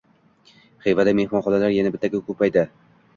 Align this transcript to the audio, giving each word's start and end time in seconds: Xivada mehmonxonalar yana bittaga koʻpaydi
Xivada 0.85 1.13
mehmonxonalar 1.19 1.73
yana 1.75 1.91
bittaga 1.97 2.23
koʻpaydi 2.31 2.65